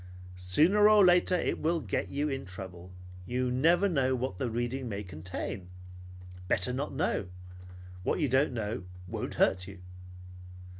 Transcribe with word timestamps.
Sooner 0.35 0.89
or 0.89 1.05
later 1.05 1.35
it 1.35 1.59
will 1.59 1.79
get 1.79 2.09
you 2.09 2.27
in 2.27 2.43
trouble. 2.43 2.91
You 3.27 3.51
never 3.51 3.87
know 3.87 4.15
what 4.15 4.39
the 4.39 4.49
reading 4.49 4.89
may 4.89 5.03
contain. 5.03 5.69
Better 6.47 6.73
not 6.73 6.91
know. 6.91 7.27
What 8.01 8.19
you 8.19 8.27
don't 8.27 8.51
know 8.53 8.85
won't 9.07 9.35
hurt 9.35 9.67
you." 9.67 9.77